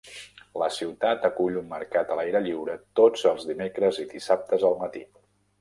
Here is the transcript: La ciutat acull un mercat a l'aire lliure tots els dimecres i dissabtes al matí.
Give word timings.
La 0.61 0.69
ciutat 0.77 1.27
acull 1.27 1.59
un 1.61 1.67
mercat 1.75 2.09
a 2.09 2.17
l'aire 2.21 2.43
lliure 2.47 2.79
tots 3.01 3.29
els 3.33 3.47
dimecres 3.53 4.03
i 4.07 4.11
dissabtes 4.15 4.71
al 4.73 4.79
matí. 4.85 5.07